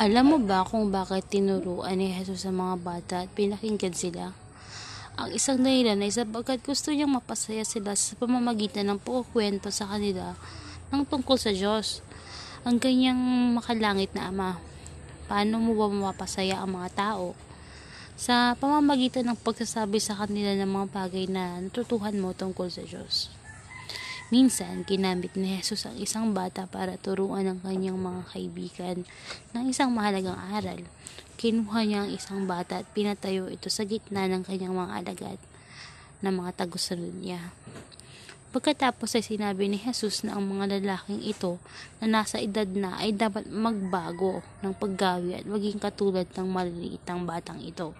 [0.00, 4.32] Alam mo ba kung bakit tinuruan ni Jesus sa mga bata at pinakinggan sila?
[5.20, 10.32] Ang isang dahilan ay sapagkat gusto niyang mapasaya sila sa pamamagitan ng pagkukwento sa kanila
[10.88, 12.00] ng tungkol sa Diyos.
[12.64, 13.20] Ang kanyang
[13.52, 14.56] makalangit na Ama.
[15.28, 17.36] Paano mo ba mapasaya ang mga tao?
[18.16, 23.28] Sa pamamagitan ng pagsasabi sa kanila ng mga bagay na natutuhan mo tungkol sa Diyos.
[24.34, 29.06] Minsan, ginamit ni Jesus ang isang bata para turuan ang kanyang mga kaibigan
[29.54, 30.82] ng isang mahalagang aral.
[31.38, 35.38] Kinuha niya ang isang bata at pinatayo ito sa gitna ng kanyang mga alagad
[36.18, 37.54] na mga tagusunod niya.
[38.50, 41.62] Pagkatapos ay sinabi ni Jesus na ang mga lalaking ito
[42.02, 47.62] na nasa edad na ay dapat magbago ng paggawi at maging katulad ng maliliitang batang
[47.62, 47.94] ito.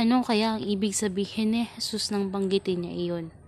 [0.00, 3.39] Ano kaya ang ibig sabihin ni Jesus nang banggitin niya iyon?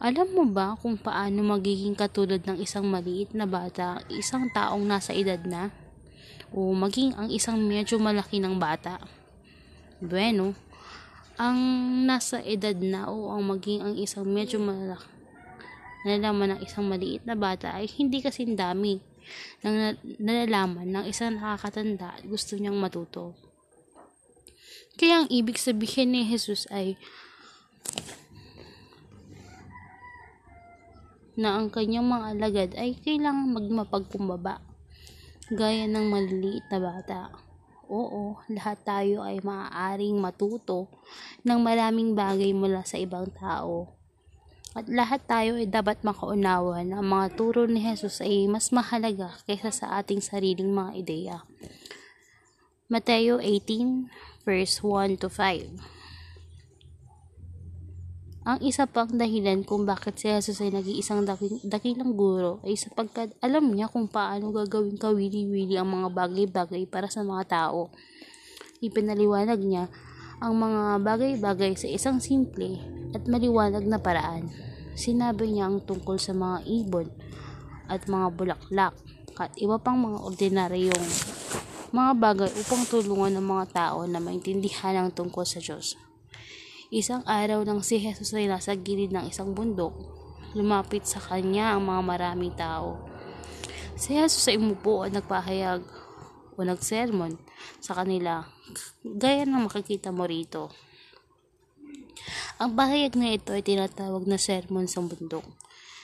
[0.00, 5.12] Alam mo ba kung paano magiging katulad ng isang maliit na bata, isang taong nasa
[5.12, 5.68] edad na?
[6.56, 8.96] O maging ang isang medyo malaki ng bata?
[10.00, 10.56] Bueno,
[11.36, 11.60] ang
[12.08, 15.20] nasa edad na o ang maging ang isang medyo malaki
[16.04, 19.00] nalalaman ng isang maliit na bata ay hindi kasing dami
[19.60, 23.36] ng nalalaman ng isang nakakatanda at gusto niyang matuto.
[24.96, 26.96] Kaya ang ibig sabihin ni Jesus ay
[31.38, 34.58] na ang kanyang mga alagad ay kailangang magmapagkumbaba,
[35.50, 37.20] gaya ng maliliit na bata.
[37.90, 40.86] Oo, lahat tayo ay maaaring matuto
[41.42, 43.90] ng maraming bagay mula sa ibang tao.
[44.70, 49.34] At lahat tayo ay dapat makaunawa na ang mga turo ni Jesus ay mas mahalaga
[49.42, 51.36] kaysa sa ating sariling mga ideya.
[52.86, 55.99] Mateo 18, verse 1 to 5
[58.40, 63.36] ang isa pang dahilan kung bakit si Jesus ay nag-iisang daking, dakilang guro ay sapagkat
[63.44, 67.92] alam niya kung paano gagawin kawili-wili ang mga bagay-bagay para sa mga tao.
[68.80, 69.92] Ipinaliwanag niya
[70.40, 72.80] ang mga bagay-bagay sa isang simple
[73.12, 74.48] at maliwanag na paraan.
[74.96, 77.12] Sinabi niya ang tungkol sa mga ibon
[77.92, 78.96] at mga bulaklak
[79.36, 81.06] at iba pang mga ordinaryong
[81.92, 86.00] mga bagay upang tulungan ng mga tao na maintindihan ang tungkol sa Diyos.
[86.90, 89.94] Isang araw nang si Jesus ay nasa gilid ng isang bundok,
[90.58, 92.98] lumapit sa kanya ang mga maraming tao.
[93.94, 95.86] Si Jesus ay umupo at nagpahayag
[96.50, 97.38] o nagsermon
[97.78, 98.42] sa kanila,
[99.06, 100.74] gaya ng makikita mo rito.
[102.58, 105.46] Ang pahayag na ito ay tinatawag na sermon sa bundok.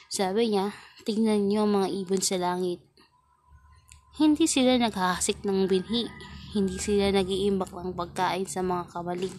[0.06, 0.70] Sabi niya,
[1.02, 2.78] tingnan niyo ang mga ibon sa langit.
[4.22, 6.06] Hindi sila naghahasik ng binhi.
[6.54, 9.34] Hindi sila nag-iimbak ng pagkain sa mga kamalig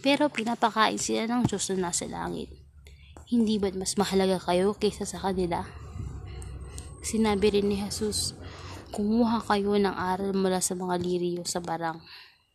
[0.00, 2.48] pero pinapakain sila ng Diyos na nasa langit.
[3.30, 5.68] Hindi ba't mas mahalaga kayo kaysa sa kanila?
[7.00, 8.34] Sinabi rin ni Jesus,
[8.90, 12.02] kumuha kayo ng aral mula sa mga liriyo sa barang.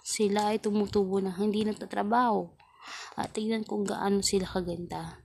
[0.06, 2.54] Sila ay tumutubo na hindi nagtatrabaho
[3.18, 5.18] at tingnan kung gaano sila kaganda.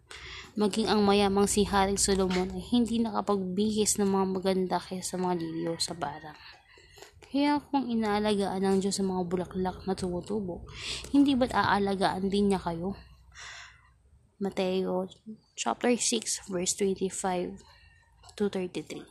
[0.57, 5.35] Maging ang mayamang si Haring Solomon ay hindi nakapagbihis ng mga maganda kaysa sa mga
[5.39, 6.50] liriyo sa barang.
[7.31, 10.67] Kaya kung inaalagaan ng Diyos sa mga bulaklak na tumutubo,
[11.15, 12.99] hindi ba't aalagaan din niya kayo?
[14.43, 15.07] Mateo
[15.55, 17.63] chapter 6 verse 25
[18.35, 19.07] to 33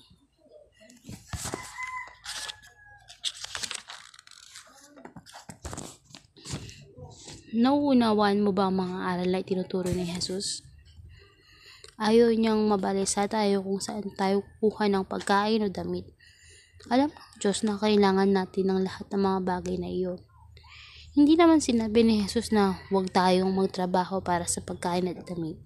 [7.55, 10.67] Nauunawaan mo ba ang mga aral ay tinuturo ni Jesus?
[11.95, 16.03] Ayaw niyang mabalisa tayo kung saan tayo kukuha ng pagkain o damit.
[16.91, 20.19] Alam Diyos na kailangan natin ng lahat ng mga bagay na iyon.
[21.15, 25.57] Hindi naman sinabi ni Jesus na huwag tayong magtrabaho para sa pagkain at damit,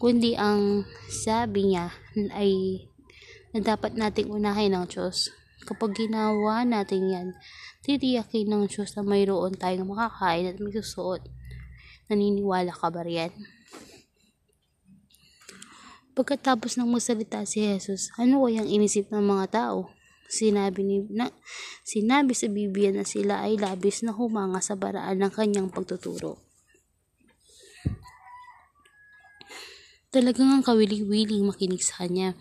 [0.00, 1.94] kundi ang sabi niya
[2.34, 2.82] ay
[3.54, 5.32] na dapat nating unahin ng Diyos.
[5.64, 7.28] Kapag ginawa natin yan,
[7.84, 11.24] titiyakin ng Diyos na mayroon tayong makakain at may susuot.
[12.08, 13.32] Naniniwala ka ba riyan?
[16.16, 19.97] Pagkatapos ng magsalita si Jesus, ano kayang inisip ng mga tao?
[20.28, 21.32] Sinabi, ni, na,
[21.88, 26.44] sinabi sa Biblia na sila ay labis na humanga sa paraan ng kanyang pagtuturo.
[30.08, 32.32] Talagang ang kawili-wiling makinig sa kanya.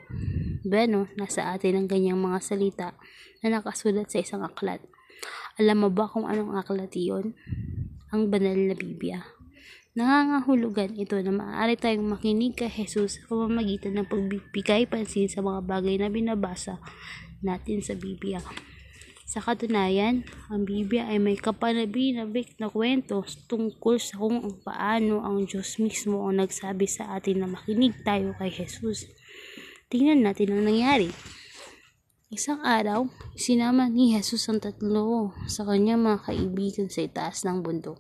[0.62, 2.88] Bueno, nasa atin ang ganyang mga salita
[3.42, 4.78] na nakasulat sa isang aklat.
[5.58, 7.34] Alam mo ba kung anong aklat iyon?
[8.14, 9.26] Ang banal na Biblia.
[9.98, 15.66] Nangangahulugan ito na maaari tayong makinig kay Jesus sa pamamagitan ng pagbibigay pansin sa mga
[15.66, 16.78] bagay na binabasa
[17.42, 18.38] natin sa Biblia.
[19.26, 25.82] Sa katunayan, ang Biblia ay may kapanabi-nabik na kwento tungkol sa kung paano ang Diyos
[25.82, 29.10] mismo ang nagsabi sa atin na makinig tayo kay Jesus.
[29.92, 31.12] Tingnan natin ang nangyari.
[32.32, 38.00] Isang araw, sinama ni Jesus ang tatlo sa kanyang mga kaibigan sa itaas ng bundok.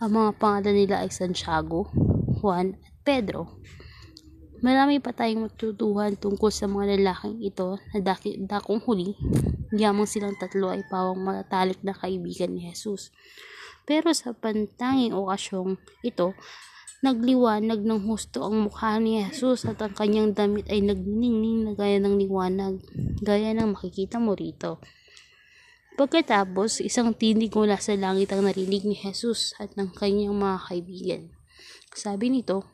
[0.00, 1.92] Ang mga pangalan nila ay Santiago,
[2.40, 3.60] Juan at Pedro.
[4.64, 9.12] Marami pa tayong matutuhan tungkol sa mga lalaking ito na daki, dakong huli.
[9.76, 13.12] Yamang silang tatlo ay pawang matalik na kaibigan ni Jesus.
[13.84, 16.32] Pero sa pantanging okasyong ito,
[17.02, 21.98] nagliwanag ng husto ang mukha ni Jesus at ang kanyang damit ay nagniningning na gaya
[21.98, 22.78] ng liwanag,
[23.18, 24.78] gaya ng makikita mo rito.
[25.98, 31.22] Pagkatapos, isang tinig mula sa langit ang narinig ni Jesus at ng kanyang mga kaibigan.
[31.92, 32.64] Sabi nito,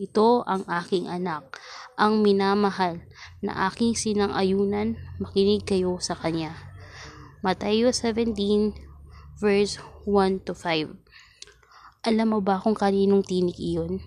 [0.00, 1.60] ito ang aking anak,
[1.98, 3.04] ang minamahal,
[3.44, 6.54] na aking sinang-ayunan, makinig kayo sa kanya.
[7.42, 8.32] Mateo 17,
[9.42, 9.76] verse
[10.06, 11.01] 1 to 5.
[12.02, 14.02] Alam mo ba kung kaninong tinig iyon?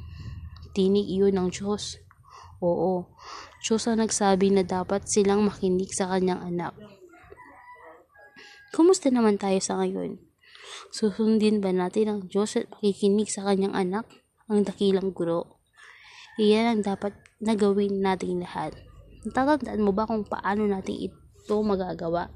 [0.75, 2.03] Tinig iyon ng Diyos.
[2.59, 3.07] Oo,
[3.63, 6.75] Diyos ang nagsabi na dapat silang makinig sa kanyang anak.
[8.75, 10.19] Kumusta naman tayo sa ngayon?
[10.91, 14.03] Susundin ba natin ang Diyos at makikinig sa kanyang anak?
[14.45, 15.57] ang dakilang guro.
[16.37, 18.77] Iyan ang dapat na gawin nating lahat.
[19.25, 22.29] Natatandaan mo ba kung paano natin ito magagawa?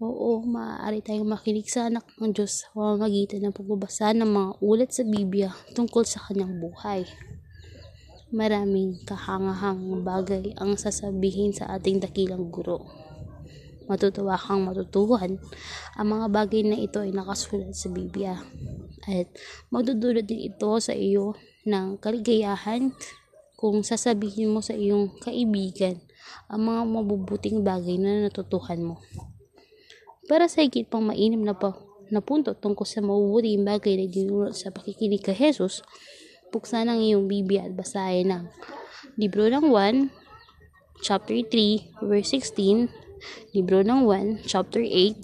[0.00, 4.90] Oo, maaari tayong makinig sa anak ng Diyos sa pamamagitan ng pagbabasa ng mga ulat
[4.96, 7.04] sa Biblia tungkol sa kanyang buhay.
[8.32, 12.88] Maraming kahangahang bagay ang sasabihin sa ating dakilang guro.
[13.92, 15.36] Matutuwa kang matutuhan.
[16.00, 18.40] Ang mga bagay na ito ay nakasulat sa Biblia
[19.04, 19.28] at
[19.68, 21.36] magdudulot din ito sa iyo
[21.68, 22.88] ng kaligayahan
[23.52, 26.00] kung sasabihin mo sa iyong kaibigan
[26.48, 28.96] ang mga mabubuting bagay na natutuhan mo.
[30.30, 31.74] Para sa higit pang mainim na, pa,
[32.14, 35.82] na punto tungkol sa mabubuting bagay na dinulot sa pakikinig kay Jesus,
[36.54, 38.44] buksan ang iyong Biblia at basahin ng
[39.18, 40.06] Libro ng 1,
[41.02, 42.86] chapter 3, verse 16,
[43.58, 45.18] Libro ng 1, chapter 8,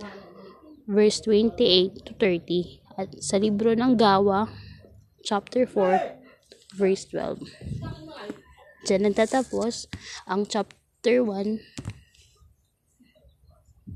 [0.91, 4.51] verse 28 to 30, at sa libro ng Gawa,
[5.23, 7.47] chapter 4, verse 12.
[8.91, 9.87] Diyan nagtatapos
[10.27, 11.96] ang chapter 1